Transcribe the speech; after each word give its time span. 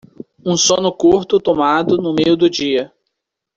Um 0.43 0.55
sono 0.57 0.91
curto, 0.93 1.39
tomado 1.39 1.95
no 1.97 2.11
meio 2.11 2.35
do 2.35 2.49
dia. 2.49 2.91